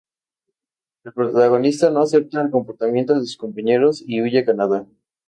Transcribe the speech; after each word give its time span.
El 1.03 1.13
protagonista 1.13 1.91
no 1.91 2.01
acepta 2.01 2.41
el 2.41 2.49
comportamiento 2.49 3.13
de 3.13 3.19
sus 3.19 3.37
compañeros 3.37 4.03
y 4.03 4.23
huye 4.23 4.39
a 4.39 4.45
Canadá. 4.45 4.87